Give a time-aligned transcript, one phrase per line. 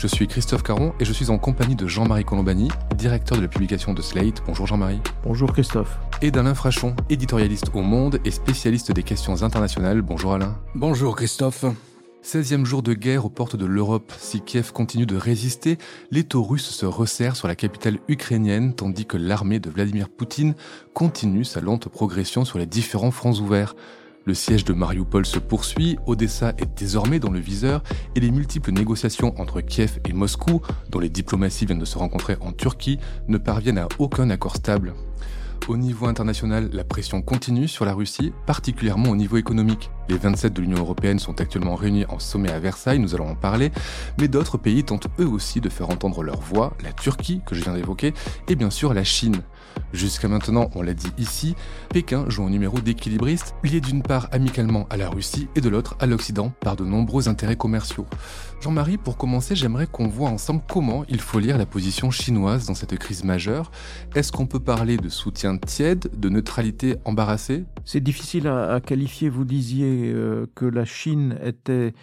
[0.00, 3.48] Je suis Christophe Caron et je suis en compagnie de Jean-Marie Colombani, directeur de la
[3.48, 4.44] publication de Slate.
[4.46, 5.00] Bonjour Jean-Marie.
[5.24, 5.98] Bonjour Christophe.
[6.22, 10.00] Et d'Alain Frachon, éditorialiste au Monde et spécialiste des questions internationales.
[10.02, 10.56] Bonjour Alain.
[10.76, 11.64] Bonjour Christophe.
[12.24, 14.12] 16e jour de guerre aux portes de l'Europe.
[14.16, 15.78] Si Kiev continue de résister,
[16.12, 20.54] l'étau russe se resserre sur la capitale ukrainienne tandis que l'armée de Vladimir Poutine
[20.94, 23.74] continue sa lente progression sur les différents fronts ouverts.
[24.28, 27.82] Le siège de Mariupol se poursuit, Odessa est désormais dans le viseur
[28.14, 30.60] et les multiples négociations entre Kiev et Moscou,
[30.90, 34.92] dont les diplomaties viennent de se rencontrer en Turquie, ne parviennent à aucun accord stable.
[35.66, 39.90] Au niveau international, la pression continue sur la Russie, particulièrement au niveau économique.
[40.08, 43.34] Les 27 de l'Union européenne sont actuellement réunis en sommet à Versailles, nous allons en
[43.34, 43.70] parler,
[44.18, 47.62] mais d'autres pays tentent eux aussi de faire entendre leur voix, la Turquie, que je
[47.62, 48.14] viens d'évoquer,
[48.48, 49.42] et bien sûr la Chine.
[49.92, 51.54] Jusqu'à maintenant, on l'a dit ici,
[51.90, 55.96] Pékin joue un numéro d'équilibriste, lié d'une part amicalement à la Russie et de l'autre
[56.00, 58.06] à l'Occident par de nombreux intérêts commerciaux.
[58.60, 62.74] Jean-Marie, pour commencer, j'aimerais qu'on voit ensemble comment il faut lire la position chinoise dans
[62.74, 63.70] cette crise majeure.
[64.14, 67.64] Est-ce qu'on peut parler de soutien tiède, de neutralité embarrassée?
[67.84, 69.28] C'est difficile à, qualifier.
[69.28, 69.97] Vous disiez
[70.54, 71.94] que la Chine était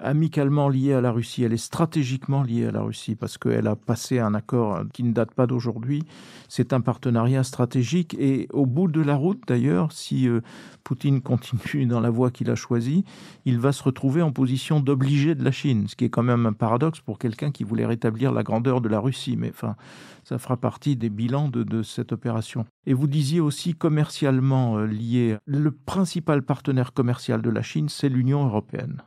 [0.00, 3.76] amicalement liée à la Russie, elle est stratégiquement liée à la Russie parce qu'elle a
[3.76, 6.02] passé un accord qui ne date pas d'aujourd'hui.
[6.48, 10.40] C'est un partenariat stratégique et au bout de la route d'ailleurs, si euh,
[10.84, 13.04] Poutine continue dans la voie qu'il a choisie,
[13.44, 16.46] il va se retrouver en position d'obligé de la Chine, ce qui est quand même
[16.46, 19.36] un paradoxe pour quelqu'un qui voulait rétablir la grandeur de la Russie.
[19.36, 19.76] Mais enfin,
[20.24, 22.66] ça fera partie des bilans de, cette opération.
[22.86, 28.08] Et vous disiez aussi commercialement euh, lié, le principal partenaire commercial de la Chine, c'est
[28.08, 29.02] l'Union européenne.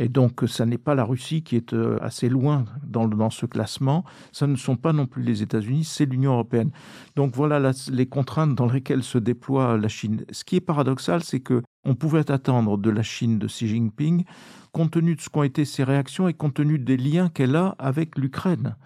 [0.00, 4.02] Et donc, ça n'est pas la Russie qui est euh, assez loin dans, ce classement.
[4.32, 6.70] Ce ne sont pas non plus les États-Unis, c'est l'Union européenne.
[7.16, 10.24] Donc voilà les contraintes dans lesquelles se déploie la Chine.
[10.30, 14.24] Ce qui est paradoxal, c'est que on pouvait attendre de la Chine de Xi Jinping,
[14.72, 17.74] compte tenu de ce qu'ont été ses réactions et compte tenu des liens qu'elle a
[17.78, 18.76] avec l'Ukraine.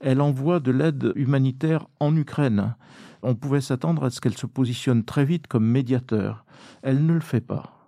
[0.00, 2.74] Elle envoie de l'aide humanitaire en Ukraine.
[3.22, 6.44] On pouvait s'attendre à ce qu'elle se positionne très vite comme médiateur.
[6.82, 7.83] Elle ne le fait pas.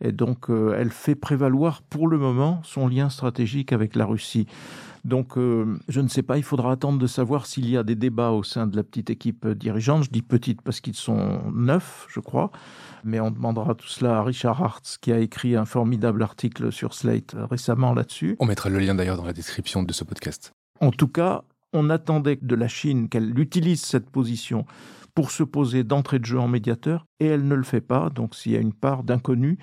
[0.00, 4.46] Et donc, euh, elle fait prévaloir pour le moment son lien stratégique avec la Russie.
[5.04, 7.94] Donc, euh, je ne sais pas, il faudra attendre de savoir s'il y a des
[7.94, 10.04] débats au sein de la petite équipe dirigeante.
[10.04, 12.50] Je dis petite parce qu'ils sont neuf, je crois.
[13.04, 16.94] Mais on demandera tout cela à Richard Hartz, qui a écrit un formidable article sur
[16.94, 18.36] Slate récemment là-dessus.
[18.40, 20.52] On mettra le lien d'ailleurs dans la description de ce podcast.
[20.80, 21.42] En tout cas,
[21.72, 24.64] on attendait de la Chine qu'elle utilise cette position
[25.14, 28.36] pour se poser d'entrée de jeu en médiateur, et elle ne le fait pas, donc
[28.36, 29.58] s'il y a une part d'inconnu,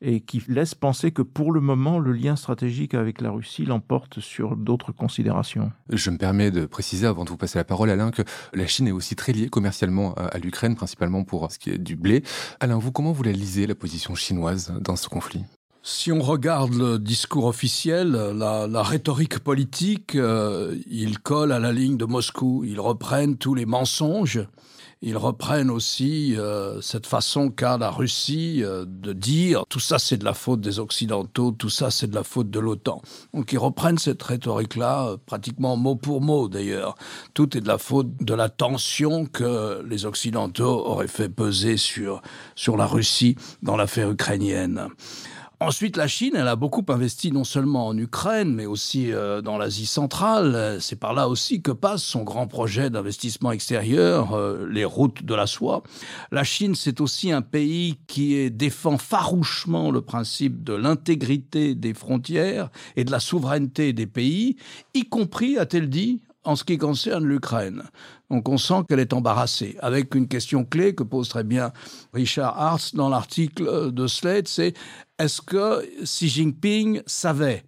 [0.00, 4.20] et qui laisse penser que pour le moment, le lien stratégique avec la Russie l'emporte
[4.20, 5.72] sur d'autres considérations.
[5.88, 8.22] Je me permets de préciser, avant de vous passer la parole, Alain, que
[8.54, 11.96] la Chine est aussi très liée commercialement à l'Ukraine, principalement pour ce qui est du
[11.96, 12.22] blé.
[12.60, 15.44] Alain, vous, comment vous la lisez, la position chinoise dans ce conflit?
[15.82, 21.72] Si on regarde le discours officiel, la, la rhétorique politique, euh, ils collent à la
[21.72, 22.64] ligne de Moscou.
[22.66, 24.46] Ils reprennent tous les mensonges
[25.02, 30.18] ils reprennent aussi euh, cette façon qu'a la Russie euh, de dire tout ça c'est
[30.18, 33.00] de la faute des Occidentaux, tout ça c'est de la faute de l'OTAN.
[33.32, 36.96] Donc ils reprennent cette rhétorique-là euh, pratiquement mot pour mot d'ailleurs.
[37.32, 42.20] Tout est de la faute de la tension que les Occidentaux auraient fait peser sur,
[42.54, 44.88] sur la Russie dans l'affaire ukrainienne.
[45.62, 49.58] Ensuite, la Chine, elle a beaucoup investi non seulement en Ukraine, mais aussi euh, dans
[49.58, 50.78] l'Asie centrale.
[50.80, 55.34] C'est par là aussi que passe son grand projet d'investissement extérieur, euh, les routes de
[55.34, 55.82] la soie.
[56.32, 62.70] La Chine, c'est aussi un pays qui défend farouchement le principe de l'intégrité des frontières
[62.96, 64.56] et de la souveraineté des pays,
[64.94, 67.82] y compris, a-t-elle dit, en ce qui concerne l'Ukraine.
[68.30, 69.76] Donc on sent qu'elle est embarrassée.
[69.80, 71.72] Avec une question clé que pose très bien
[72.14, 74.74] Richard Hartz dans l'article de Slate, c'est
[75.20, 77.62] est-ce que Xi Jinping savait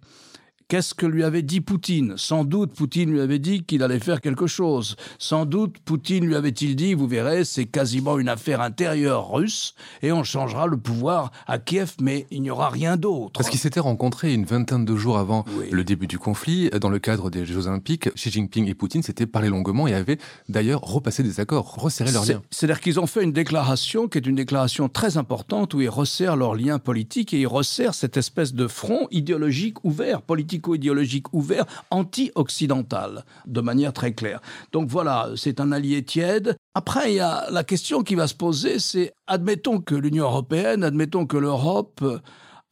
[0.73, 2.15] Qu'est-ce que lui avait dit Poutine?
[2.17, 4.95] Sans doute Poutine lui avait dit qu'il allait faire quelque chose.
[5.19, 10.11] Sans doute Poutine lui avait-il dit, vous verrez, c'est quasiment une affaire intérieure russe et
[10.11, 13.33] on changera le pouvoir à Kiev, mais il n'y aura rien d'autre.
[13.33, 16.97] Parce qu'ils s'étaient rencontrés une vingtaine de jours avant le début du conflit, dans le
[16.97, 18.11] cadre des Jeux Olympiques.
[18.15, 20.17] Xi Jinping et Poutine s'étaient parlé longuement et avaient
[20.49, 22.41] d'ailleurs repassé des accords, resserré leurs liens.
[22.49, 26.35] C'est-à-dire qu'ils ont fait une déclaration qui est une déclaration très importante où ils resserrent
[26.35, 31.65] leurs liens politiques et ils resserrent cette espèce de front idéologique ouvert, politique idéologique ouvert,
[31.91, 34.41] anti-occidental, de manière très claire.
[34.71, 36.55] Donc voilà, c'est un allié tiède.
[36.73, 40.83] Après, il y a la question qui va se poser, c'est admettons que l'Union européenne,
[40.83, 42.03] admettons que l'Europe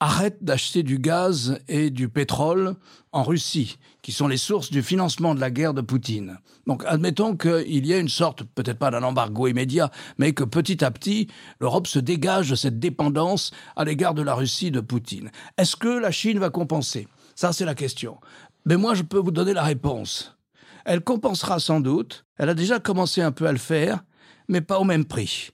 [0.02, 2.76] arrête d'acheter du gaz et du pétrole
[3.12, 6.40] en Russie, qui sont les sources du financement de la guerre de Poutine.
[6.66, 10.84] Donc admettons qu'il y ait une sorte, peut-être pas d'un embargo immédiat, mais que petit
[10.84, 11.28] à petit,
[11.60, 15.30] l'Europe se dégage de cette dépendance à l'égard de la Russie de Poutine.
[15.60, 17.08] Est-ce que la Chine va compenser?
[17.36, 18.20] Ça, c'est la question.
[18.66, 20.38] Mais moi, je peux vous donner la réponse.
[20.86, 24.04] Elle compensera sans doute, elle a déjà commencé un peu à le faire,
[24.48, 25.52] mais pas au même prix.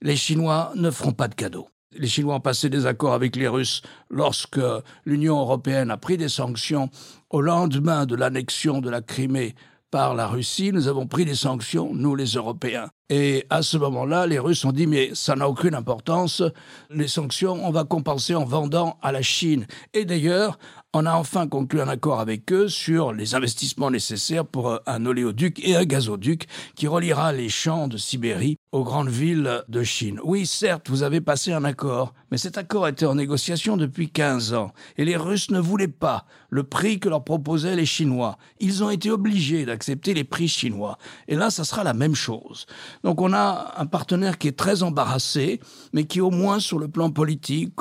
[0.00, 3.48] Les Chinois ne feront pas de cadeaux les Chinois ont passé des accords avec les
[3.48, 4.60] Russes lorsque
[5.04, 6.90] l'Union européenne a pris des sanctions
[7.30, 9.54] au lendemain de l'annexion de la Crimée
[9.90, 10.72] par la Russie.
[10.72, 12.90] Nous avons pris des sanctions, nous les Européens.
[13.10, 16.42] Et à ce moment-là, les Russes ont dit mais ça n'a aucune importance,
[16.88, 19.66] les sanctions, on va compenser en vendant à la Chine.
[19.92, 20.58] Et d'ailleurs,
[20.96, 25.60] on a enfin conclu un accord avec eux sur les investissements nécessaires pour un oléoduc
[25.66, 26.46] et un gazoduc
[26.76, 30.20] qui reliera les champs de Sibérie aux grandes villes de Chine.
[30.22, 34.54] Oui, certes, vous avez passé un accord, mais cet accord était en négociation depuis 15
[34.54, 38.38] ans et les Russes ne voulaient pas le prix que leur proposaient les Chinois.
[38.60, 40.96] Ils ont été obligés d'accepter les prix chinois.
[41.26, 42.66] Et là, ça sera la même chose.
[43.04, 45.60] Donc on a un partenaire qui est très embarrassé,
[45.92, 47.80] mais qui au moins sur le plan politique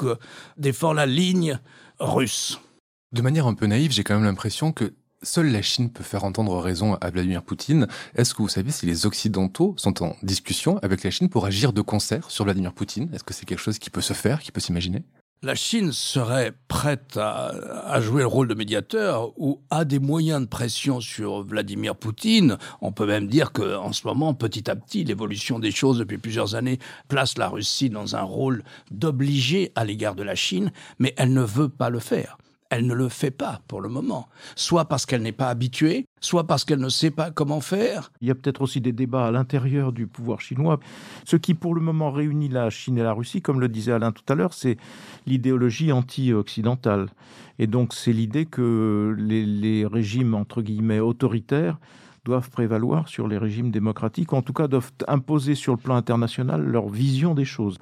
[0.58, 1.60] défend la ligne
[2.00, 2.60] russe.
[3.14, 6.26] De manière un peu naïve, j'ai quand même l'impression que seule la Chine peut faire
[6.26, 7.88] entendre raison à Vladimir Poutine.
[8.16, 11.72] Est-ce que vous savez si les Occidentaux sont en discussion avec la Chine pour agir
[11.72, 13.10] de concert sur Vladimir Poutine?
[13.14, 15.04] Est-ce que c'est quelque chose qui peut se faire, qui peut s'imaginer?
[15.44, 20.48] La Chine serait prête à, jouer le rôle de médiateur ou a des moyens de
[20.48, 22.58] pression sur Vladimir Poutine.
[22.80, 26.56] On peut même dire qu'en ce moment, petit à petit, l'évolution des choses depuis plusieurs
[26.56, 26.80] années
[27.10, 31.44] place la Russie dans un rôle d'obligé à l'égard de la Chine, mais elle ne
[31.44, 32.38] veut pas le faire
[32.74, 34.28] elle ne le fait pas pour le moment.
[34.56, 38.12] Soit parce qu'elle n'est pas habituée, soit parce qu'elle ne sait pas comment faire.
[38.22, 40.80] Il y a peut-être aussi des débats à l'intérieur du pouvoir chinois.
[41.26, 44.12] Ce qui pour le moment réunit la Chine et la Russie, comme le disait Alain
[44.12, 44.78] tout à l'heure, c'est
[45.28, 47.10] l'idéologie anti-occidentale.
[47.60, 51.78] Et donc c'est l'idée que les, régimes, entre guillemets, autoritaires
[52.26, 56.64] doivent prévaloir sur les régimes démocratiques, en tout cas doivent imposer sur le plan international
[56.64, 57.78] leur vision des choses.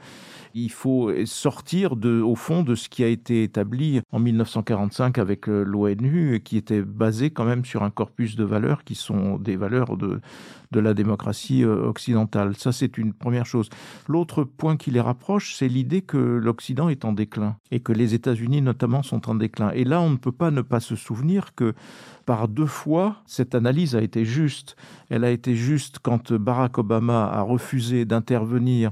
[0.54, 5.48] Il faut sortir de, au fond de ce qui a été établi en 1945 avec
[5.48, 9.56] euh, l'ONU, qui était basé quand même sur un corpus de valeurs qui sont des
[9.56, 10.20] valeurs de,
[10.74, 12.56] la démocratie euh, occidentale.
[12.58, 13.70] Ça, c'est une première chose.
[14.08, 18.14] L'autre point qui les rapproche, c'est l'idée que l'Occident est en déclin et que les
[18.14, 19.72] États-Unis notamment sont en déclin.
[19.72, 21.74] Et là, on ne peut pas ne pas se souvenir que
[22.26, 24.76] par deux fois, cette analyse a été juste.
[25.10, 28.92] Elle a été juste quand Barack Obama a refusé d'intervenir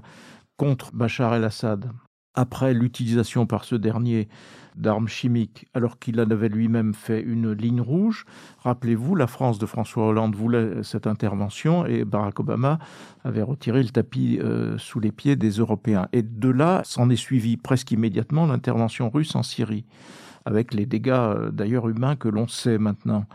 [0.60, 1.90] contre Bachar el-Assad
[2.36, 4.28] après l'utilisation par ce dernier
[4.76, 8.26] d'armes chimiques, alors qu'il en avait lui-même fait une ligne rouge.
[8.60, 12.78] Rappelez-vous, la France de François Hollande voulait cette intervention et Barack Obama
[13.24, 16.08] avait retiré le tapis euh, sous les pieds des Européens.
[16.12, 19.86] Et de là, s'en est suivi presque immédiatement l'intervention russe en Syrie,
[20.46, 23.26] avec les dégâts euh, d'ailleurs humains que l'on sait maintenant.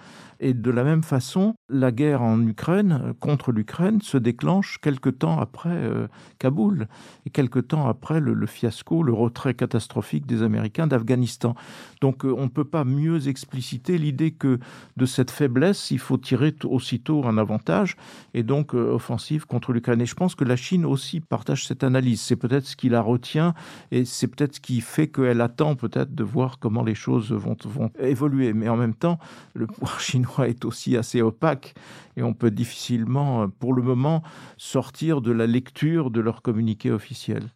[0.40, 5.10] Et de la même façon, la guerre en Ukraine, euh, contre l'Ukraine, se déclenche quelque
[5.10, 6.06] temps après euh,
[6.38, 6.88] Kaboul
[7.26, 11.54] et quelque temps après le, fiasco, le retrait catastrophique des Américains d'Afghanistan.
[12.00, 14.58] Donc euh, on ne peut pas mieux expliciter l'idée que
[14.96, 17.96] de cette faiblesse, il faut tirer aussitôt un avantage
[18.34, 20.00] et donc offensive contre l'Ukraine.
[20.00, 22.20] Et je pense que la Chine aussi partage cette analyse.
[22.20, 23.54] C'est peut-être ce qui la retient
[23.90, 27.56] et c'est peut-être ce qui fait qu'elle attend peut-être de voir comment les choses vont,
[27.64, 28.52] vont évoluer.
[28.52, 29.18] Mais en même temps,
[29.54, 31.74] le pouvoir chinois est aussi assez opaque
[32.16, 34.22] et on peut difficilement, euh, pour le moment,
[34.56, 37.50] sortir de la lecture de leur communiqué officiel.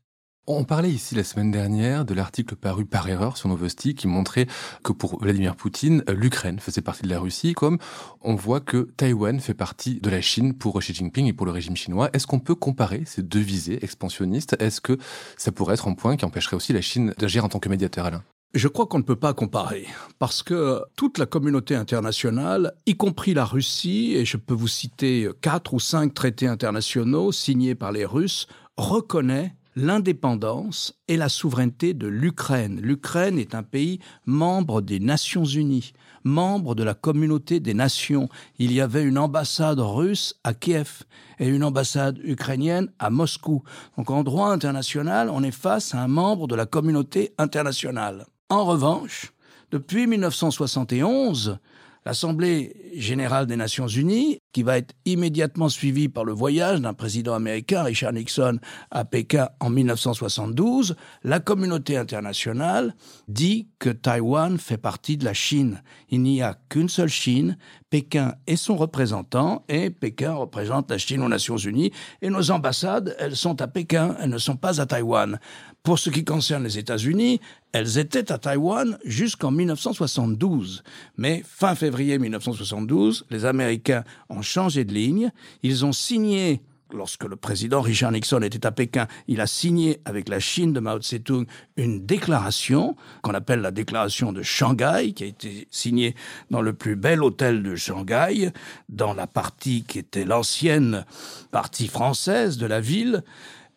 [0.51, 4.47] On parlait ici la semaine dernière de l'article paru par erreur sur Novosti qui montrait
[4.83, 7.77] que pour Vladimir Poutine, l'Ukraine faisait partie de la Russie, comme
[8.23, 11.53] on voit que Taïwan fait partie de la Chine pour Xi Jinping et pour le
[11.53, 12.09] régime chinois.
[12.15, 14.57] Est-ce qu'on peut comparer ces deux visées expansionnistes?
[14.59, 14.97] Est-ce que
[15.37, 18.07] ça pourrait être un point qui empêcherait aussi la Chine d'agir en tant que médiateur,
[18.07, 18.25] Alain?
[18.55, 19.87] Je crois qu'on ne peut pas comparer,
[20.19, 25.29] parce que toute la communauté internationale, y compris la Russie, et je peux vous citer
[25.43, 32.09] quatre ou cinq traités internationaux signés par les Russes, reconnaît l'indépendance et la souveraineté de
[32.09, 32.81] l'Ukraine.
[32.81, 35.93] L'Ukraine est un pays membre des Nations Unies,
[36.25, 38.29] membre de la communauté des nations.
[38.59, 41.05] Il y avait une ambassade russe à Kiev
[41.39, 43.63] et une ambassade ukrainienne à Moscou.
[43.97, 48.27] Donc en droit international, on est face à un membre de la communauté internationale.
[48.51, 49.35] En revanche,
[49.71, 51.59] depuis 1971,
[52.07, 57.35] l'Assemblée générale des Nations unies, qui va être immédiatement suivie par le voyage d'un président
[57.35, 58.59] américain, Richard Nixon,
[58.91, 62.95] à Pékin en 1972, la communauté internationale
[63.29, 65.83] dit que Taïwan fait partie de la Chine.
[66.09, 67.59] Il n'y a qu'une seule Chine,
[67.91, 73.15] Pékin est son représentant, et Pékin représente la Chine aux Nations unies, et nos ambassades,
[73.19, 75.39] elles sont à Pékin, elles ne sont pas à Taïwan.
[75.83, 77.41] Pour ce qui concerne les États-Unis,
[77.73, 80.83] elles étaient à Taïwan jusqu'en 1972.
[81.17, 85.31] Mais fin février 1972, les Américains ont changé de ligne.
[85.63, 86.61] Ils ont signé
[86.93, 90.81] lorsque le président Richard Nixon était à Pékin, il a signé avec la Chine de
[90.81, 96.15] Mao Tse-tung une déclaration qu'on appelle la déclaration de Shanghai, qui a été signée
[96.51, 98.51] dans le plus bel hôtel de Shanghai,
[98.89, 101.05] dans la partie qui était l'ancienne
[101.51, 103.23] partie française de la ville.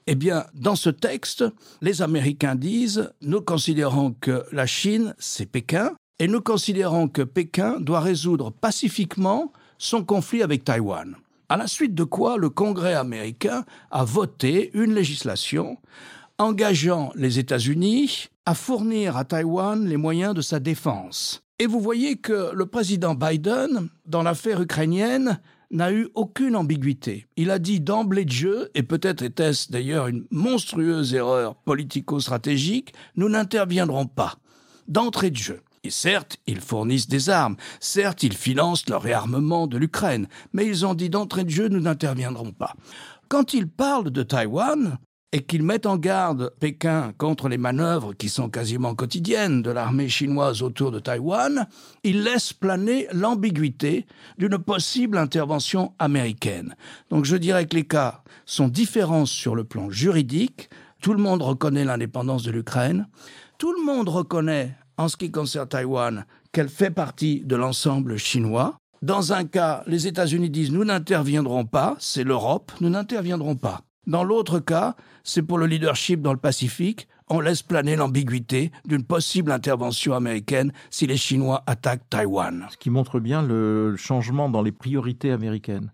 [0.07, 1.43] Eh bien, dans ce texte,
[1.81, 7.79] les Américains disent, nous considérons que la Chine, c'est Pékin, et nous considérons que Pékin
[7.79, 11.15] doit résoudre pacifiquement son conflit avec Taïwan
[11.51, 15.77] à la suite de quoi le Congrès américain a voté une législation
[16.37, 21.43] engageant les États-Unis à fournir à Taïwan les moyens de sa défense.
[21.59, 27.27] Et vous voyez que le président Biden, dans l'affaire ukrainienne, n'a eu aucune ambiguïté.
[27.37, 33.29] Il a dit d'emblée de jeu, et peut-être était-ce d'ailleurs une monstrueuse erreur politico-stratégique, nous
[33.29, 34.37] n'interviendrons pas.
[34.87, 35.61] D'entrée de jeu.
[35.83, 40.85] Et certes, ils fournissent des armes, certes, ils financent le réarmement de l'Ukraine, mais ils
[40.85, 42.75] ont dit d'entrée de jeu, nous n'interviendrons pas.
[43.29, 44.99] Quand ils parlent de Taïwan,
[45.33, 50.09] et qu'ils mettent en garde Pékin contre les manœuvres qui sont quasiment quotidiennes de l'armée
[50.09, 51.67] chinoise autour de Taïwan,
[52.03, 54.05] ils laissent planer l'ambiguïté
[54.37, 56.75] d'une possible intervention américaine.
[57.09, 60.69] Donc je dirais que les cas sont différents sur le plan juridique.
[61.01, 63.07] Tout le monde reconnaît l'indépendance de l'Ukraine.
[63.57, 68.77] Tout le monde reconnaît en ce qui concerne Taïwan, qu'elle fait partie de l'ensemble chinois.
[69.01, 73.81] Dans un cas, les États-Unis disent nous n'interviendrons pas, c'est l'Europe, nous n'interviendrons pas.
[74.07, 79.03] Dans l'autre cas, c'est pour le leadership dans le Pacifique, on laisse planer l'ambiguïté d'une
[79.03, 82.67] possible intervention américaine si les Chinois attaquent Taïwan.
[82.69, 85.91] Ce qui montre bien le changement dans les priorités américaines.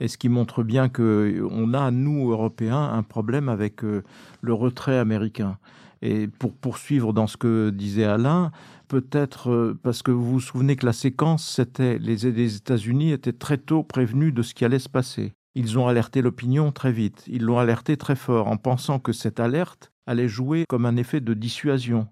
[0.00, 4.02] Et ce qui montre bien qu'on a, nous, Européens, un problème avec euh,
[4.40, 5.58] le retrait américain.
[6.02, 8.52] Et pour poursuivre dans ce que disait Alain,
[8.86, 13.58] peut-être euh, parce que vous vous souvenez que la séquence, c'était les, États-Unis étaient très
[13.58, 15.32] tôt prévenus de ce qui allait se passer.
[15.58, 19.40] Ils ont alerté l'opinion très vite, ils l'ont alerté très fort en pensant que cette
[19.40, 22.06] alerte allait jouer comme un effet de dissuasion,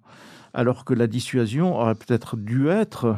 [0.53, 3.15] alors que la dissuasion aurait peut-être dû être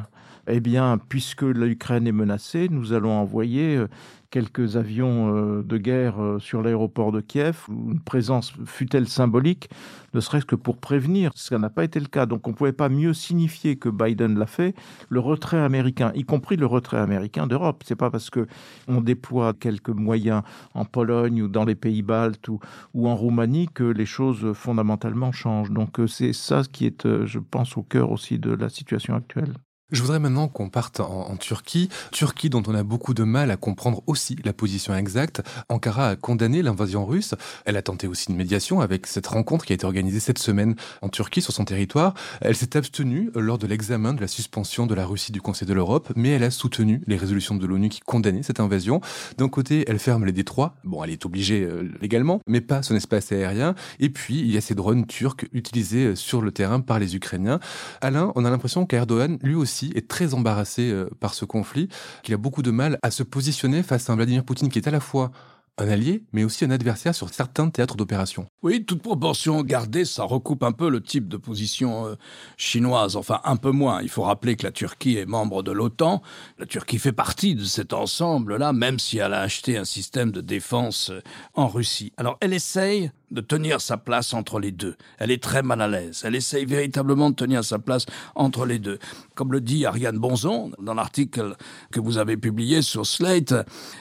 [0.49, 3.89] eh bien, puisque l'Ukraine est menacée, nous allons envoyer euh,
[4.31, 9.69] quelques avions euh, de guerre euh, sur l'aéroport de Kiev, une présence fut-elle symbolique,
[10.15, 11.33] ne serait-ce que pour prévenir.
[11.35, 12.25] Ça n'a pas été le cas.
[12.25, 14.75] Donc on ne pouvait pas mieux signifier que Biden l'a fait,
[15.11, 17.83] le retrait américain, y compris le retrait américain d'Europe.
[17.87, 18.47] C'est pas parce que
[18.87, 22.59] on déploie quelques moyens en Pologne ou dans les pays baltes ou,
[22.95, 25.71] ou en Roumanie que les choses fondamentalement changent.
[25.71, 29.53] Donc c'est ça qui est, je pense, au cœur aussi de la situation actuelle.
[29.91, 33.57] Je voudrais maintenant qu'on parte en, Turquie, Turquie dont on a beaucoup de mal à
[33.57, 35.41] comprendre aussi la position exacte.
[35.71, 37.35] Ankara a condamné l'invasion russe.
[37.65, 40.75] Elle a tenté aussi une médiation avec cette rencontre qui a été organisée cette semaine
[41.01, 42.13] en Turquie sur son territoire.
[42.43, 45.73] Elle s'est abstenue lors de l'examen de la suspension de la Russie du Conseil de
[45.73, 49.01] l'Europe, mais elle a soutenu les résolutions de l'ONU qui condamnaient cette invasion.
[49.39, 50.75] D'un côté, elle ferme les détroits.
[50.85, 53.75] Bon, elle est obligée euh, légalement, mais pas son espace aérien.
[54.01, 57.59] Et puis, il y a ces drones turcs utilisés sur le terrain par les Ukrainiens.
[58.03, 61.89] Alain, on a l'impression qu'Erdogan, lui aussi, est très embarrassé euh, par ce conflit,
[62.23, 64.89] qu'il a beaucoup de mal à se positionner face à un Vladimir Poutine qui est
[64.89, 65.31] à la fois
[65.79, 68.47] un allié, mais aussi un adversaire sur certains théâtres d'opération.
[68.63, 72.15] Oui, toute proportion gardée, ça recoupe un peu le type de position euh,
[72.57, 74.03] chinoise, enfin un peu moins.
[74.03, 76.23] Il faut rappeler que la Turquie est membre de l'OTAN.
[76.59, 80.41] La Turquie fait partie de cet ensemble-là, même si elle a acheté un système de
[80.41, 81.21] défense euh,
[81.55, 82.13] en Russie.
[82.17, 84.97] Alors elle essaye de tenir sa place entre les deux.
[85.19, 86.23] Elle est très mal à l'aise.
[86.25, 88.99] Elle essaye véritablement de tenir sa place entre les deux.
[89.35, 91.57] Comme le dit Ariane Bonzon dans l'article
[91.91, 93.55] que vous avez publié sur Slate,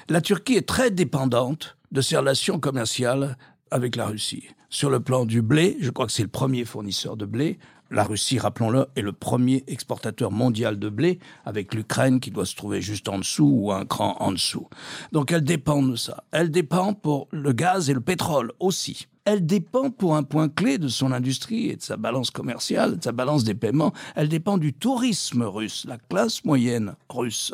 [0.09, 3.37] la Turquie est très dépendante de ses relations commerciales
[3.71, 4.47] avec la Russie.
[4.69, 7.57] Sur le plan du blé, je crois que c'est le premier fournisseur de blé.
[7.89, 12.55] La Russie, rappelons-le, est le premier exportateur mondial de blé, avec l'Ukraine qui doit se
[12.55, 14.67] trouver juste en dessous ou un cran en dessous.
[15.13, 16.25] Donc elle dépend de ça.
[16.31, 20.77] Elle dépend pour le gaz et le pétrole aussi elle dépend pour un point clé
[20.77, 24.57] de son industrie et de sa balance commerciale, de sa balance des paiements, elle dépend
[24.57, 27.53] du tourisme russe, la classe moyenne russe.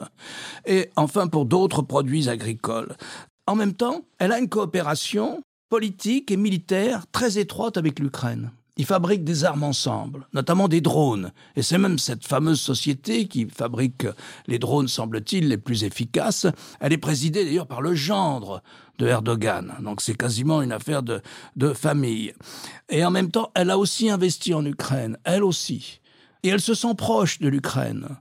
[0.67, 2.95] Et enfin pour d'autres produits agricoles.
[3.47, 8.51] En même temps, elle a une coopération politique et militaire très étroite avec l'Ukraine.
[8.75, 11.31] Ils fabriquent des armes ensemble, notamment des drones.
[11.55, 14.07] Et c'est même cette fameuse société qui fabrique
[14.47, 16.47] les drones, semble-t-il, les plus efficaces.
[16.79, 18.63] Elle est présidée d'ailleurs par le gendre
[18.97, 19.75] de Erdogan.
[19.81, 21.21] Donc c'est quasiment une affaire de,
[21.55, 22.33] de famille.
[22.89, 25.99] Et en même temps, elle a aussi investi en Ukraine, elle aussi.
[26.41, 28.17] Et elle se sent proche de l'Ukraine.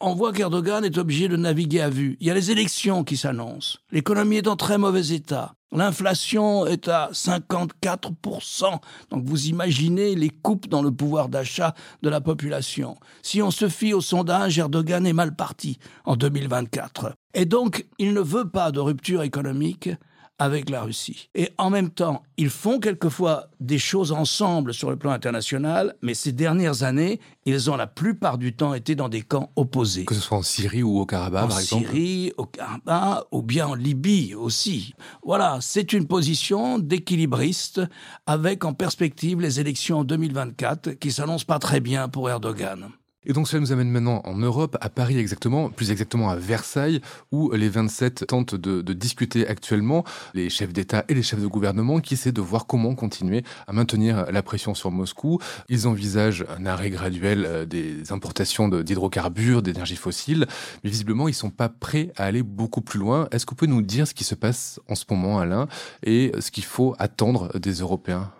[0.00, 2.16] On voit qu'Erdogan est obligé de naviguer à vue.
[2.20, 3.78] Il y a les élections qui s'annoncent.
[3.90, 5.54] L'économie est en très mauvais état.
[5.70, 8.80] L'inflation est à 54%.
[9.10, 12.96] Donc vous imaginez les coupes dans le pouvoir d'achat de la population.
[13.22, 17.12] Si on se fie au sondage, Erdogan est mal parti en 2024.
[17.34, 19.90] Et donc, il ne veut pas de rupture économique
[20.38, 21.30] avec la Russie.
[21.34, 26.14] Et en même temps, ils font quelquefois des choses ensemble sur le plan international, mais
[26.14, 30.04] ces dernières années, ils ont la plupart du temps été dans des camps opposés.
[30.04, 33.42] Que ce soit en Syrie ou au Karabakh, par exemple En Syrie, au Karabakh, ou
[33.42, 34.94] bien en Libye aussi.
[35.24, 37.80] Voilà, c'est une position d'équilibriste
[38.26, 42.90] avec en perspective les élections en 2024 qui s'annoncent pas très bien pour Erdogan.
[43.28, 47.02] Et donc cela nous amène maintenant en Europe, à Paris exactement, plus exactement à Versailles,
[47.30, 52.00] où les 27 tentent de, discuter actuellement, les chefs d'État et les chefs de gouvernement,
[52.00, 55.38] qui essaient de voir comment continuer à maintenir la pression sur Moscou.
[55.68, 60.46] Ils envisagent un arrêt graduel euh, des importations d'hydrocarbures, d'énergie fossile,
[60.82, 63.28] mais visiblement ils sont pas prêts à aller beaucoup plus loin.
[63.30, 65.68] Est-ce que vous pouvez nous dire ce qui se passe en ce moment, Alain,
[66.02, 68.30] et ce qu'il faut attendre des Européens?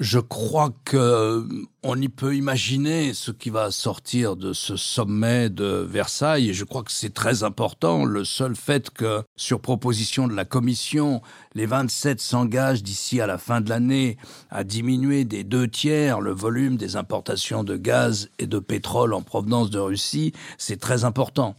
[0.00, 1.42] Je crois que euh,
[1.82, 6.64] on y peut imaginer ce qui va sortir de ce sommet de Versailles et je
[6.64, 8.06] crois que c'est très important.
[8.06, 11.20] Le seul fait que, sur proposition de la Commission,
[11.54, 14.16] les 27 s'engagent d'ici à la fin de l'année
[14.50, 19.20] à diminuer des deux tiers le volume des importations de gaz et de pétrole en
[19.20, 21.56] provenance de Russie, c'est très important.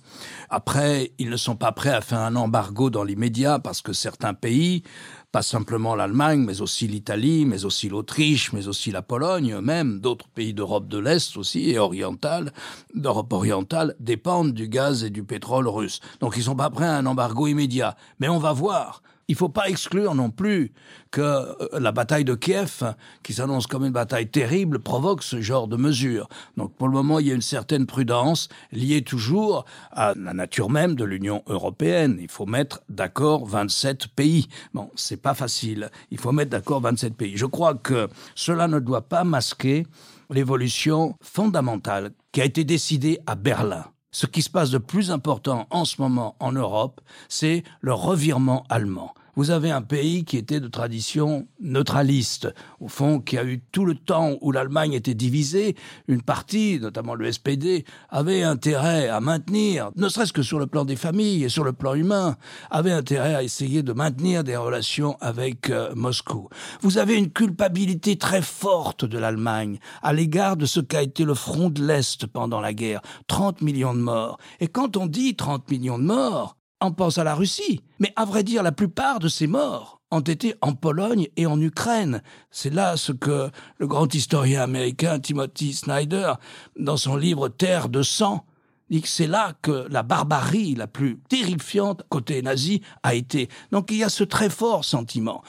[0.50, 4.34] Après, ils ne sont pas prêts à faire un embargo dans l'immédiat parce que certains
[4.34, 4.84] pays
[5.32, 10.28] pas simplement l'Allemagne, mais aussi l'Italie, mais aussi l'Autriche, mais aussi la Pologne, même d'autres
[10.28, 12.52] pays d'Europe de l'Est aussi et orientale,
[12.94, 16.02] d'Europe orientale, dépendent du gaz et du pétrole russe.
[16.20, 17.96] Donc ils sont pas prêts à un embargo immédiat.
[18.20, 19.02] Mais on va voir.
[19.32, 20.74] Il ne faut pas exclure non plus
[21.10, 22.84] que euh, la bataille de Kiev,
[23.24, 26.28] qui s'annonce comme une bataille terrible, provoque ce genre de mesures.
[26.58, 30.70] Donc pour le moment, il y a une certaine prudence liée toujours à la nature
[30.70, 32.18] même de l'Union européenne.
[32.20, 34.50] Il faut mettre d'accord 27 pays.
[34.74, 35.92] Bon, c'est pas facile.
[36.12, 37.38] Il faut mettre d'accord 27 pays.
[37.38, 39.88] Je crois que cela ne doit pas masquer
[40.30, 45.68] l'évolution fondamentale qui a été décidée à Berlin ce qui se passe de plus important
[45.70, 50.60] en ce moment en Europe, c'est le revirement allemand vous avez un pays qui était
[50.60, 55.76] de tradition neutraliste, au fond, qui a eu tout le temps où l'Allemagne était divisée,
[56.08, 60.86] une partie, notamment le SPD, avait intérêt à maintenir, ne serait-ce que sur le plan
[60.86, 62.38] des familles et sur le plan humain,
[62.70, 66.50] avait intérêt à essayer de maintenir des relations avec euh, Moscou.
[66.82, 71.34] Vous avez une culpabilité très forte de l'Allemagne à l'égard de ce qu'a été le
[71.34, 73.02] front de l'Est pendant la guerre.
[73.28, 74.38] 30 millions de morts.
[74.60, 77.82] Et quand on dit 30 millions de morts, on pense à la Russie.
[78.00, 81.60] Mais à vrai dire, la plupart de ces morts ont été en Pologne et en
[81.62, 82.22] Ukraine.
[82.50, 86.34] C'est là ce que le grand historien américain Timothy Snyder,
[86.78, 88.46] dans son livre Terre de sang,
[88.90, 93.48] dit que c'est là que la barbarie la plus terrifiante côté nazi a été.
[93.72, 95.44] Donc il y a ce très fort sentiment.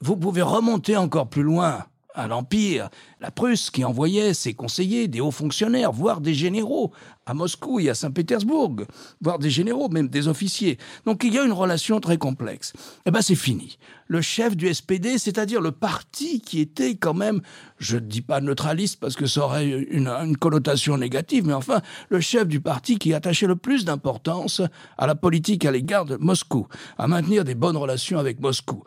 [0.00, 2.88] Vous pouvez remonter encore plus loin à l'Empire,
[3.20, 6.92] la Prusse qui envoyait ses conseillers, des hauts fonctionnaires, voire des généraux
[7.26, 8.76] à Moscou et à Saint-Pétersbourg,
[9.20, 10.78] voire des généraux, même des officiers.
[11.06, 12.72] Donc il y a une relation très complexe.
[13.06, 13.78] Eh bien c'est fini.
[14.08, 17.40] Le chef du SPD, c'est-à-dire le parti qui était quand même,
[17.78, 21.80] je ne dis pas neutraliste parce que ça aurait une, une connotation négative, mais enfin
[22.08, 24.62] le chef du parti qui attachait le plus d'importance
[24.98, 26.66] à la politique à l'égard de Moscou,
[26.98, 28.82] à maintenir des bonnes relations avec Moscou.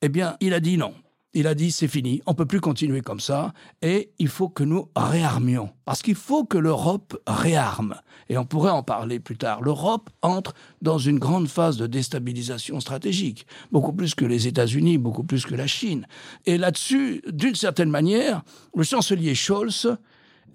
[0.00, 0.94] Eh bien, il a dit non.
[1.34, 4.64] Il a dit c'est fini, on peut plus continuer comme ça et il faut que
[4.64, 7.96] nous réarmions parce qu'il faut que l'Europe réarme
[8.30, 9.60] et on pourrait en parler plus tard.
[9.60, 15.22] L'Europe entre dans une grande phase de déstabilisation stratégique, beaucoup plus que les États-Unis, beaucoup
[15.22, 16.06] plus que la Chine.
[16.46, 18.42] Et là-dessus, d'une certaine manière,
[18.74, 19.98] le chancelier Scholz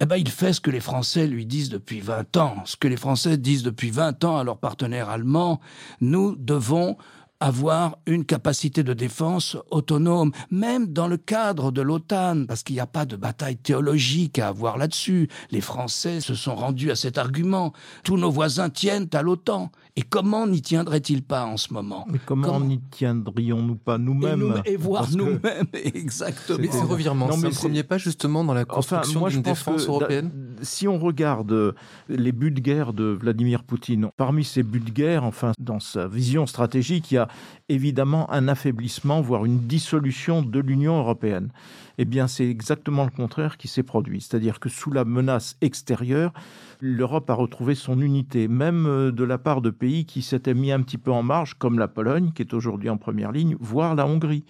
[0.02, 2.88] eh ben, il fait ce que les Français lui disent depuis 20 ans, ce que
[2.88, 5.62] les Français disent depuis 20 ans à leurs partenaires allemands.
[6.02, 6.98] Nous devons
[7.44, 12.80] avoir une capacité de défense autonome, même dans le cadre de l'OTAN, parce qu'il n'y
[12.80, 15.28] a pas de bataille théologique à avoir là-dessus.
[15.52, 17.74] Les Français se sont rendus à cet argument.
[18.06, 19.72] Tous nos voisins tiennent à l'OTAN.
[19.98, 22.06] Et comment n'y tiendraient-ils pas en ce moment?
[22.10, 24.62] Mais comment, n'y tiendrions-nous pas nous-mêmes?
[24.66, 26.60] Et, voir nous-mêmes, exactement.
[26.60, 30.88] Mais ces revirements, c'est un premier pas justement dans la construction d'une défense européenne Si
[30.88, 31.76] on regarde
[32.08, 36.08] les buts de guerre de Vladimir Poutine, parmi ces buts de guerre, enfin, dans sa
[36.08, 37.28] vision stratégique, il y a
[37.70, 41.50] évidemment un affaiblissement, voire une dissolution de l'Union européenne.
[41.98, 44.22] Eh bien, c'est exactement le contraire qui s'est produit.
[44.22, 46.34] C'est-à-dire que sous la menace extérieure,
[46.80, 50.72] l'Europe a retrouvé son unité, même euh, de la part de pays qui s'étaient mis
[50.72, 53.96] un petit peu en marge, comme la Pologne, qui est aujourd'hui en première ligne, voire
[53.96, 54.44] la Hongrie,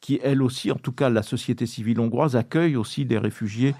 [0.00, 3.74] qui elle aussi, en tout cas la société civile hongroise, accueille aussi des réfugiés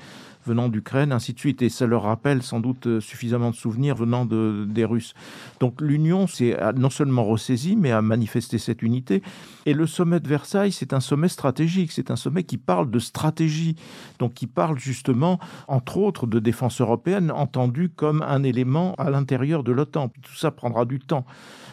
[0.49, 1.63] venant d'Ukraine, ainsi de suite.
[1.63, 5.15] Et ça leur rappelle sans doute suffisamment de souvenirs venant de, des Russes.
[5.61, 9.23] Donc l'Union s'est non seulement ressaisie, mais a manifesté cette unité.
[9.67, 12.99] Et le sommet de Versailles, c'est un sommet stratégique, c'est un sommet qui parle de
[12.99, 13.77] stratégie,
[14.19, 19.63] donc qui parle justement, entre autres, de défense européenne, entendue comme un élément à l'intérieur
[19.65, 20.09] de l'OTAN.
[20.23, 21.27] Tout ça prendra du temps.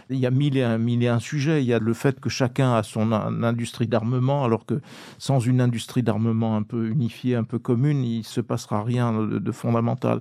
[0.09, 1.63] Il y a mille et, un, mille et un sujets.
[1.63, 4.81] Il y a le fait que chacun a son industrie d'armement, alors que
[5.17, 9.39] sans une industrie d'armement un peu unifiée, un peu commune, il se passera rien de,
[9.39, 10.19] de fondamental.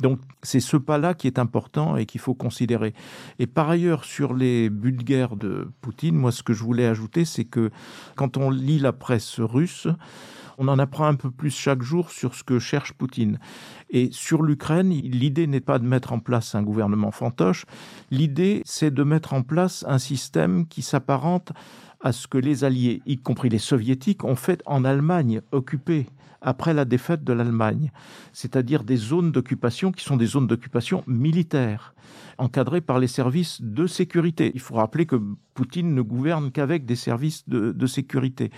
[0.00, 2.94] Donc c'est ce pas-là qui est important et qu'il faut considérer.
[3.38, 6.86] Et par ailleurs, sur les buts de guerre de Poutine, moi ce que je voulais
[6.86, 7.70] ajouter, c'est que
[8.16, 9.86] quand on lit la presse russe,
[10.58, 13.38] on en apprend un peu plus chaque jour sur ce que cherche Poutine.
[13.90, 17.64] Et sur l'Ukraine, l'idée n'est pas de mettre en place un gouvernement fantoche,
[18.10, 21.52] l'idée c'est de mettre en place un système qui s'apparente
[22.02, 26.06] à ce que les Alliés, y compris les Soviétiques, ont fait en Allemagne occupée
[26.42, 27.92] après la défaite de l'Allemagne,
[28.32, 31.94] c'est-à-dire des zones d'occupation qui sont des zones d'occupation militaires,
[32.36, 34.50] encadrées par les services de sécurité.
[34.54, 35.20] Il faut rappeler que
[35.54, 38.50] Poutine ne gouverne qu'avec des services de, sécurité.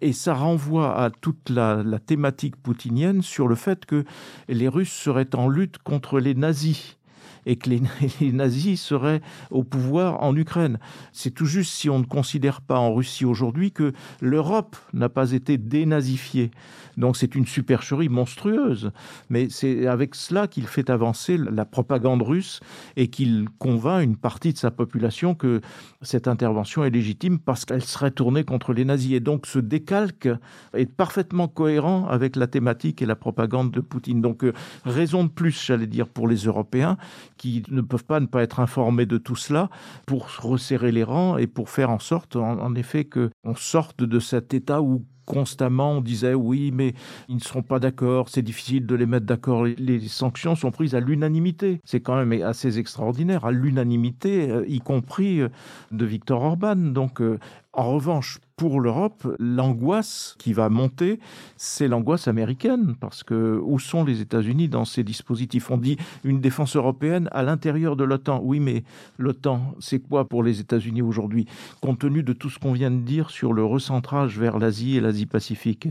[0.00, 4.04] Et ça renvoie à toute la, la thématique poutinienne sur le fait que
[4.48, 6.98] les Russes seraient en lutte contre les nazis
[7.46, 7.70] et que
[8.20, 10.78] les, nazis seraient au pouvoir en Ukraine.
[11.12, 15.32] C'est tout juste si on ne considère pas en Russie aujourd'hui que l'Europe n'a pas
[15.32, 16.50] été dénazifiée.
[16.96, 18.90] Donc c'est une supercherie monstrueuse.
[19.30, 22.60] Mais c'est avec cela qu'il fait avancer la propagande russe
[22.96, 25.60] et qu'il convainc une partie de sa population que
[26.02, 29.12] cette intervention est légitime parce qu'elle serait tournée contre les nazis.
[29.12, 30.28] Et donc ce décalque
[30.74, 34.20] est parfaitement cohérent avec la thématique et la propagande de Poutine.
[34.20, 34.52] Donc euh,
[34.84, 36.96] raison de plus, j'allais dire, pour les Européens
[37.40, 39.70] qui ne peuvent pas ne pas être informés de tout cela
[40.04, 44.52] pour resserrer les rangs et pour faire en sorte, en, effet, qu'on sorte de cet
[44.52, 46.92] état où constamment on disait oui mais
[47.28, 50.94] ils ne seront pas d'accord, c'est difficile de les mettre d'accord, les sanctions sont prises
[50.94, 51.80] à l'unanimité.
[51.84, 55.48] C'est quand même assez extraordinaire, à l'unanimité, euh, y compris euh,
[55.92, 56.76] de Victor Orban.
[56.76, 57.38] Donc euh,
[57.72, 61.18] en revanche, pour l'Europe, l'angoisse qui va monter,
[61.56, 65.70] c'est l'angoisse américaine, parce que où sont les États-Unis dans ces dispositifs?
[65.70, 68.42] On dit une défense européenne à l'intérieur de l'OTAN.
[68.44, 68.84] Oui, mais
[69.16, 71.46] l'OTAN, c'est quoi pour les États-Unis aujourd'hui?
[71.80, 75.00] Compte tenu de tout ce qu'on vient de dire sur le recentrage vers l'Asie et
[75.00, 75.88] l'Asie-Pacifique,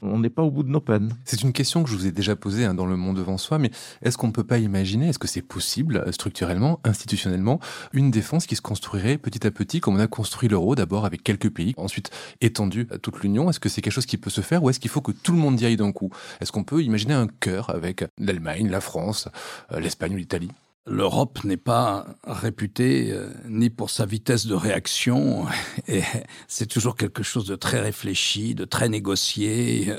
[0.00, 1.12] on n'est pas au bout de nos peines.
[1.26, 3.58] C'est une question que je vous ai déjà posée hein, dans Le Monde devant soi,
[3.58, 7.60] mais est-ce qu'on ne peut pas imaginer, est-ce que c'est possible structurellement, institutionnellement,
[7.92, 11.22] une défense qui se construirait petit à petit, comme on a construit l'euro, d'abord avec
[11.22, 12.05] quelques pays, ensuite
[12.40, 14.80] étendu à toute l'Union Est-ce que c'est quelque chose qui peut se faire ou est-ce
[14.80, 16.10] qu'il faut que tout le monde y aille d'un coup?
[16.40, 19.28] Est-ce qu'on peut imaginer un cœur avec l'Allemagne, la France,
[19.72, 20.50] euh, l'Espagne ou l'Italie?
[20.88, 25.46] L'Europe n'est pas réputée euh, ni pour sa vitesse de réaction,
[25.88, 26.02] et
[26.46, 29.90] c'est toujours quelque chose de très réfléchi, de très négocié.
[29.90, 29.98] Euh,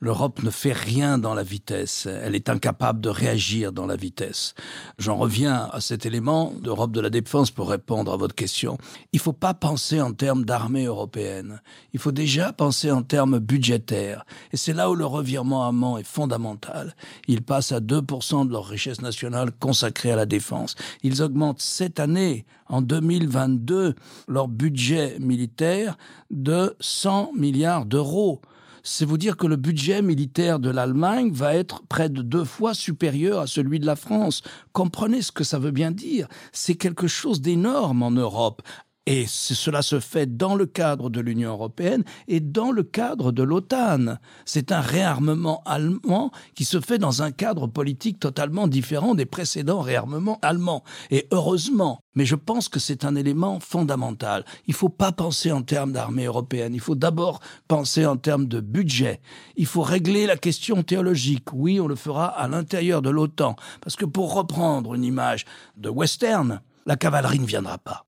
[0.00, 4.54] L'Europe ne fait rien dans la vitesse, elle est incapable de réagir dans la vitesse.
[4.98, 8.76] J'en reviens à cet élément d'Europe de la défense pour répondre à votre question.
[9.12, 13.38] Il ne faut pas penser en termes d'armée européenne, il faut déjà penser en termes
[13.38, 14.26] budgétaires.
[14.52, 16.96] Et c'est là où le revirement allemand est fondamental.
[17.28, 20.74] Ils passent à 2% de leur richesse nationale consacrée à la défense.
[21.02, 23.94] Ils augmentent cette année, en 2022,
[24.28, 25.96] leur budget militaire
[26.30, 28.40] de 100 milliards d'euros.
[28.86, 32.74] C'est vous dire que le budget militaire de l'Allemagne va être près de deux fois
[32.74, 34.42] supérieur à celui de la France.
[34.72, 36.28] Comprenez ce que ça veut bien dire.
[36.52, 38.60] C'est quelque chose d'énorme en Europe.
[39.06, 43.42] Et cela se fait dans le cadre de l'Union européenne et dans le cadre de
[43.42, 44.16] l'OTAN.
[44.46, 49.82] C'est un réarmement allemand qui se fait dans un cadre politique totalement différent des précédents
[49.82, 50.84] réarmements allemands.
[51.10, 54.46] Et heureusement, mais je pense que c'est un élément fondamental.
[54.66, 58.46] Il ne faut pas penser en termes d'armée européenne, il faut d'abord penser en termes
[58.46, 59.20] de budget.
[59.56, 61.52] Il faut régler la question théologique.
[61.52, 63.54] Oui, on le fera à l'intérieur de l'OTAN.
[63.82, 65.44] Parce que pour reprendre une image
[65.76, 68.06] de western, la cavalerie ne viendra pas.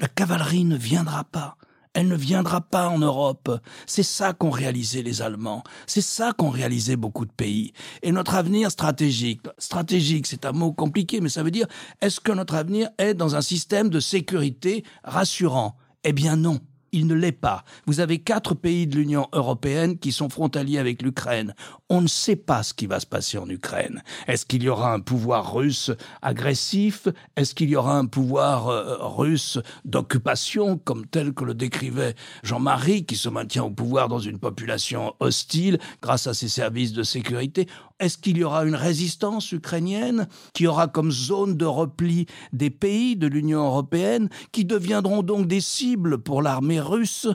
[0.00, 1.56] La cavalerie ne viendra pas.
[1.92, 3.50] Elle ne viendra pas en Europe.
[3.86, 5.64] C'est ça qu'ont réalisé les Allemands.
[5.86, 7.72] C'est ça qu'ont réalisé beaucoup de pays.
[8.02, 11.66] Et notre avenir stratégique, stratégique, c'est un mot compliqué, mais ça veut dire,
[12.00, 15.76] est-ce que notre avenir est dans un système de sécurité rassurant?
[16.04, 16.60] Eh bien non
[16.92, 17.64] il ne l'est pas.
[17.86, 21.54] Vous avez quatre pays de l'Union européenne qui sont frontaliers avec l'Ukraine.
[21.88, 24.02] On ne sait pas ce qui va se passer en Ukraine.
[24.26, 25.90] Est-ce qu'il y aura un pouvoir russe
[26.22, 27.08] agressif?
[27.36, 33.04] Est-ce qu'il y aura un pouvoir euh, russe d'occupation, comme tel que le décrivait Jean-Marie,
[33.04, 37.66] qui se maintient au pouvoir dans une population hostile grâce à ses services de sécurité?
[38.00, 43.16] Est-ce qu'il y aura une résistance ukrainienne qui aura comme zone de repli des pays
[43.16, 47.28] de l'Union européenne qui deviendront donc des cibles pour l'armée russe?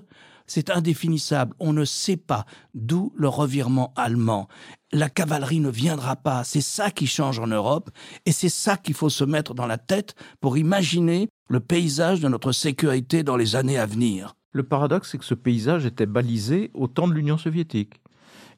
[0.46, 1.56] C'est indéfinissable.
[1.60, 4.48] On ne sait pas d'où le revirement allemand.
[4.92, 6.44] La cavalerie ne viendra pas.
[6.44, 7.90] C'est ça qui change en Europe
[8.26, 12.28] et c'est ça qu'il faut se mettre dans la tête pour imaginer le paysage de
[12.28, 14.36] notre sécurité dans les années à venir.
[14.52, 18.03] Le paradoxe, c'est que ce paysage était balisé au temps de l'Union soviétique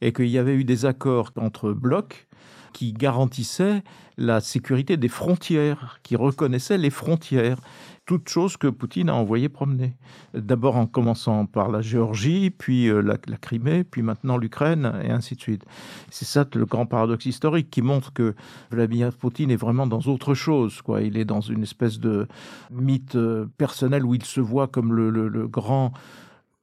[0.01, 2.27] et qu'il y avait eu des accords entre blocs
[2.73, 3.83] qui garantissaient
[4.17, 7.57] la sécurité des frontières, qui reconnaissaient les frontières
[8.05, 9.95] toutes choses que Poutine a envoyé promener.
[10.33, 15.35] D'abord en commençant par la Géorgie, puis euh, la, Crimée, puis maintenant l'Ukraine, et ainsi
[15.35, 15.65] de suite.
[16.11, 18.35] C'est ça le grand paradoxe historique qui montre que
[18.69, 20.81] Vladimir Poutine est vraiment dans autre chose.
[20.81, 21.01] Quoi.
[21.01, 22.27] Il est dans une espèce de
[22.71, 25.93] mythe euh, personnel où il se voit comme le grand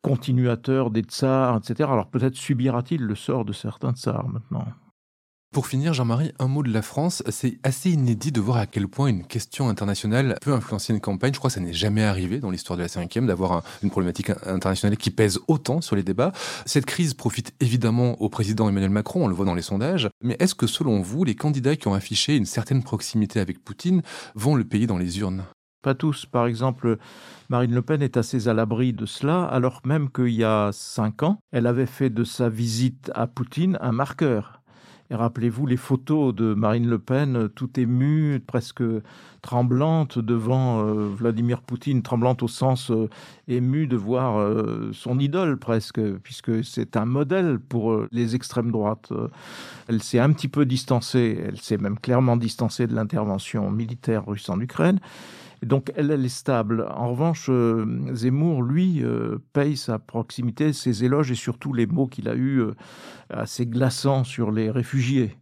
[0.02, 1.88] continuateur des tsars, etc.
[1.90, 4.66] Alors peut-être subira-t-il le sort de certains tsars maintenant.
[5.52, 7.22] Pour finir, Jean-Marie, un mot de la France.
[7.28, 11.34] C'est assez inédit de voir à quel point une question internationale peut influencer une campagne.
[11.34, 14.30] Je crois que ça n'est jamais arrivé dans l'histoire de la cinquième d'avoir une problématique
[14.46, 16.32] internationale qui pèse autant sur les débats.
[16.64, 20.08] Cette crise profite évidemment au président Emmanuel Macron, on le voit dans les sondages.
[20.24, 24.00] Mais est-ce que selon vous, les candidats qui ont affiché une certaine proximité avec Poutine
[24.34, 25.44] vont le payer dans les urnes?
[25.83, 26.27] Pas tous.
[26.27, 26.97] Par exemple,
[27.49, 31.23] Marine Le Pen est assez à l'abri de cela, alors même qu'il y a cinq
[31.23, 34.62] ans, elle avait fait de sa visite à Poutine un marqueur.
[35.12, 38.83] Et rappelez-vous les photos de Marine Le Pen, tout émue, presque
[39.42, 43.11] tremblante devant euh, Vladimir Poutine, tremblante au sens euh,
[43.47, 49.12] ému de voir euh, son idole presque, puisque c'est un modèle pour les extrêmes droites.
[49.88, 54.49] Elle s'est un petit peu distancée, elle s'est même clairement distancée de l'intervention militaire russe
[54.49, 54.99] en Ukraine
[55.62, 56.87] donc elle, elle est stable.
[56.94, 62.07] En revanche, euh, Zemmour, lui, euh, paye sa proximité, ses éloges et surtout les mots
[62.07, 62.75] qu'il a eus euh,
[63.31, 65.37] assez glaçants sur les réfugiés.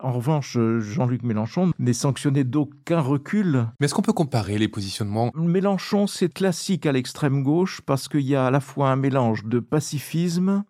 [0.00, 3.66] En revanche, Jean-Luc Mélenchon n'est sanctionné d'aucun recul.
[3.80, 5.32] Mais est-ce qu'on peut comparer les positionnements?
[5.34, 9.44] Mélenchon, c'est classique à l'extrême gauche parce qu'il y a à la fois un mélange
[9.44, 10.62] de pacifisme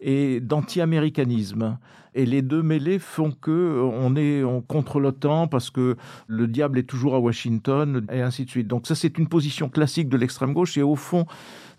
[0.00, 1.78] et d'anti-américanisme.
[2.14, 5.96] Et les deux mêlés font que euh, on est contre l'OTAN parce que
[6.26, 8.66] le diable est toujours à Washington et ainsi de suite.
[8.66, 11.26] Donc ça, c'est une position classique de l'extrême gauche et au fond,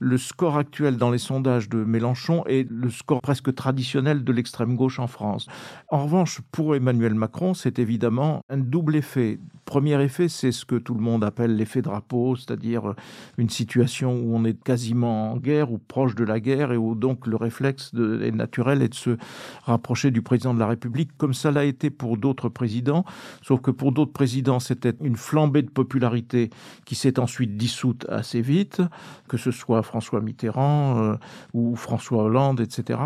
[0.03, 4.75] le score actuel dans les sondages de Mélenchon est le score presque traditionnel de l'extrême
[4.75, 5.45] gauche en France.
[5.89, 9.37] En revanche, pour Emmanuel Macron, c'est évidemment un double effet.
[9.65, 12.95] Premier effet, c'est ce que tout le monde appelle l'effet drapeau, c'est-à-dire
[13.37, 16.95] une situation où on est quasiment en guerre ou proche de la guerre et où
[16.95, 19.17] donc le réflexe est naturel est de se
[19.65, 23.05] rapprocher du président de la République, comme ça l'a été pour d'autres présidents,
[23.41, 26.49] sauf que pour d'autres présidents, c'était une flambée de popularité
[26.85, 28.81] qui s'est ensuite dissoute assez vite,
[29.27, 31.15] que ce soit François Mitterrand euh,
[31.53, 32.99] ou François Hollande, etc.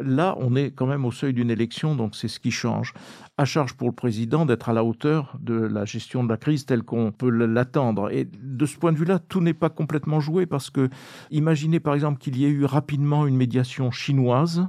[0.00, 2.94] Là, on est quand même au seuil d'une élection, donc c'est ce qui change.
[3.36, 6.66] À charge pour le président d'être à la hauteur de la gestion de la crise
[6.66, 8.12] telle qu'on peut l'attendre.
[8.12, 10.88] Et de ce point de vue-là, tout n'est pas complètement joué parce que
[11.30, 14.66] imaginez par exemple qu'il y ait eu rapidement une médiation chinoise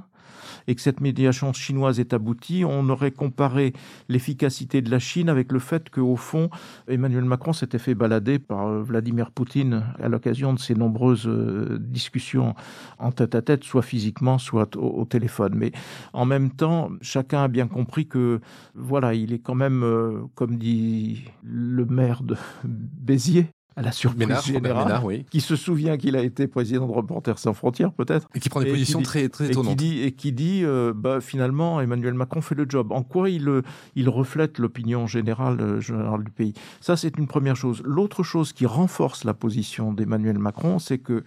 [0.68, 3.72] et que cette médiation chinoise est aboutie, on aurait comparé
[4.08, 6.50] l'efficacité de la Chine avec le fait qu'au fond,
[6.88, 12.54] Emmanuel Macron s'était fait balader par Vladimir Poutine à l'occasion de ses nombreuses euh, discussions
[12.98, 15.54] en tête à tête, soit physiquement, soit au, téléphone.
[15.54, 15.72] Mais
[16.12, 18.40] en même temps, chacun a bien compris que,
[18.74, 24.42] voilà, il est quand même, euh, comme dit le maire de Béziers, à la surprise
[24.42, 28.26] générale, qui se souvient qu'il a été président de Reporters sans frontières, peut-être.
[28.34, 29.72] Et qui prend des positions très, très étonnantes.
[29.72, 32.90] Et qui dit, et qui dit euh, bah, finalement, Emmanuel Macron fait le job.
[32.90, 33.62] En quoi il, euh,
[33.94, 36.54] il reflète l'opinion générale, euh, générale du pays?
[36.80, 37.82] Ça, c'est une première chose.
[37.84, 41.22] L'autre chose qui renforce la position d'Emmanuel Macron, c'est que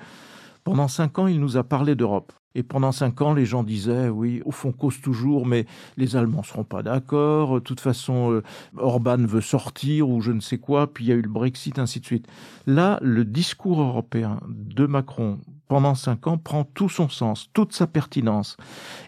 [0.63, 2.33] pendant cinq ans, il nous a parlé d'Europe.
[2.55, 5.65] Et pendant cinq ans, les gens disaient, oui, au fond, cause toujours, mais
[5.97, 7.55] les Allemands seront pas d'accord.
[7.55, 8.43] De toute façon, euh,
[8.77, 10.91] Orban veut sortir ou je ne sais quoi.
[10.91, 12.27] Puis il y a eu le Brexit, ainsi de suite.
[12.65, 17.87] Là, le discours européen de Macron pendant cinq ans prend tout son sens, toute sa
[17.87, 18.57] pertinence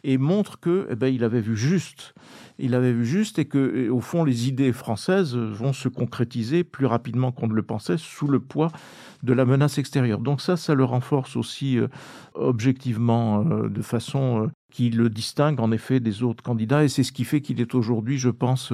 [0.04, 2.13] et montre que, eh ben, il avait vu juste
[2.62, 6.86] il avait vu juste et que, au fond, les idées françaises vont se concrétiser plus
[6.86, 8.71] rapidement qu'on ne le pensait sous le poids
[9.24, 10.19] de la menace extérieure.
[10.19, 11.88] Donc ça, ça le renforce aussi euh,
[12.34, 17.04] objectivement euh, de façon euh, qui le distingue en effet des autres candidats et c'est
[17.04, 18.71] ce qui fait qu'il est aujourd'hui, je pense,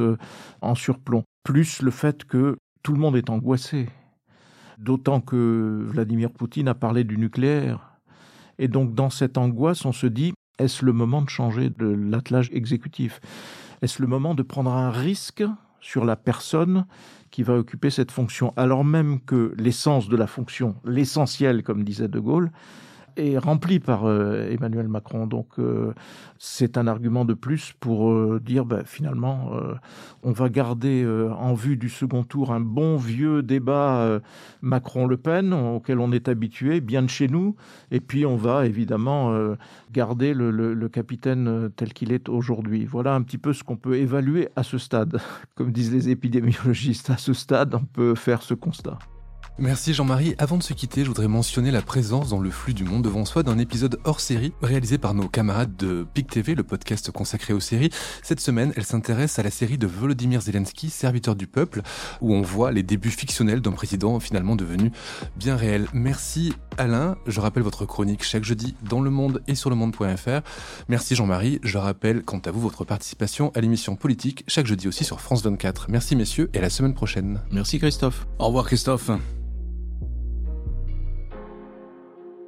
[0.62, 1.24] en surplomb.
[1.44, 3.90] Plus le fait que tout le monde est angoissé.
[4.78, 7.98] D'autant que Vladimir Poutine a parlé du nucléaire.
[8.60, 12.50] Et donc dans cette angoisse, on se dit, est-ce le moment de changer de l'attelage
[12.52, 13.20] exécutif?
[13.82, 15.44] Est-ce le moment de prendre un risque
[15.82, 16.86] sur la personne
[17.32, 22.08] qui va occuper cette fonction, alors même que l'essence de la fonction, l'essentiel, comme disait
[22.08, 22.52] De Gaulle,
[23.18, 25.28] est rempli par euh, Emmanuel Macron.
[25.28, 25.94] Donc euh,
[26.38, 29.52] c'est un argument de plus pour euh, dire ben, finalement
[30.24, 31.06] on va garder
[31.38, 34.20] en vue du second tour un bon vieux débat
[34.62, 37.56] Macron-Le Pen auquel on est habitué, bien de chez nous,
[37.92, 39.34] et puis on va évidemment
[39.92, 42.86] garder le capitaine tel qu'il est aujourd'hui.
[42.86, 45.20] Voilà un petit peu ce qu'on peut évaluer à ce stade.
[45.56, 49.00] Comme disent les épidémiologistes, à ce stade on peut faire ce constat.
[49.60, 50.36] Merci Jean-Marie.
[50.38, 53.26] Avant de se quitter, je voudrais mentionner la présence dans le flux du monde devant
[53.26, 57.54] soi d'un épisode hors série réalisé par nos camarades de PIC TV, le podcast consacré
[57.54, 57.90] aux séries.
[58.22, 61.82] Cette semaine, elle s'intéresse à la série de Volodymyr Zelensky, Serviteur du peuple,
[62.22, 64.92] où on voit les débuts fictionnels d'un président finalement devenu
[65.36, 65.88] bien réel.
[65.92, 67.18] Merci Alain.
[67.26, 70.42] Je rappelle votre chronique chaque jeudi dans Le Monde et sur le monde.fr.
[70.88, 71.60] Merci Jean-Marie.
[71.64, 75.44] Je rappelle quant à vous votre participation à l'émission politique chaque jeudi aussi sur France
[75.44, 75.88] 24.
[75.90, 77.42] Merci messieurs et à la semaine prochaine.
[77.52, 78.28] Merci Christophe.
[78.38, 79.10] Au revoir Christophe.